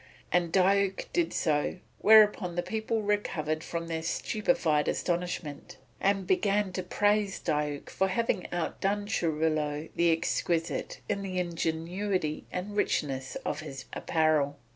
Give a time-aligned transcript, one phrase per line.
[0.31, 6.81] And Diuk did so; whereupon the people recovered from their stupefied astonishment and began to
[6.81, 13.85] praise Diuk for having outdone Churilo the Exquisite in the ingenuity and richness of his
[13.93, 14.57] apparel.